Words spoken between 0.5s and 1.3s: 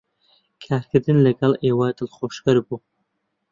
کارکردن